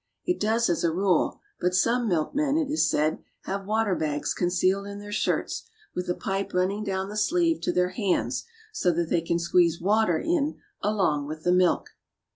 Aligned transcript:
It 0.25 0.39
does 0.39 0.67
as 0.67 0.83
a 0.83 0.91
rule, 0.91 1.37
but 1.59 1.75
some 1.75 2.07
milkmen, 2.07 2.57
it 2.57 2.71
is 2.71 2.89
said, 2.89 3.19
have 3.41 3.67
water 3.67 3.93
bags 3.93 4.33
concealed 4.33 4.87
in 4.87 4.97
their 4.97 5.11
shirts, 5.11 5.69
with 5.93 6.09
a 6.09 6.15
pipe 6.15 6.55
running 6.55 6.83
down 6.83 7.07
the 7.09 7.15
sleeve 7.15 7.61
to 7.61 7.71
their 7.71 7.89
hands, 7.89 8.43
so 8.73 8.91
that 8.93 9.09
they 9.11 9.21
can 9.21 9.37
squeeze 9.37 9.79
water 9.79 10.17
in 10.17 10.57
along 10.81 11.27
with 11.27 11.43
the 11.43 11.51
milk. 11.53 11.89